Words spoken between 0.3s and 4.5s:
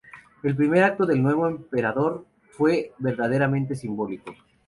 El primer acto del nuevo emperador fue verdaderamente simbólico.